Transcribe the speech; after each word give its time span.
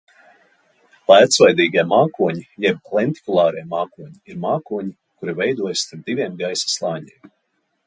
Lēcveidīgie 1.11 1.83
mākoņi 1.91 2.41
jeb 2.65 2.89
lentikulārie 2.99 3.63
mākoņi 3.75 4.33
ir 4.33 4.41
mākoņi, 4.47 4.91
kuri 5.21 5.39
veidojas 5.43 5.87
starp 5.89 6.11
diviem 6.11 6.43
gaisa 6.43 6.75
slāņiem. 6.77 7.33